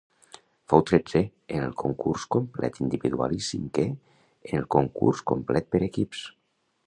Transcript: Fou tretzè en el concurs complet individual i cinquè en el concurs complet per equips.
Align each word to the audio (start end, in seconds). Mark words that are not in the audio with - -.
Fou 0.71 0.83
tretzè 0.91 1.19
en 1.57 1.65
el 1.65 1.75
concurs 1.81 2.25
complet 2.37 2.79
individual 2.85 3.37
i 3.39 3.43
cinquè 3.49 3.87
en 3.91 4.59
el 4.61 4.67
concurs 4.77 5.21
complet 5.33 5.69
per 5.77 5.85
equips. 5.89 6.25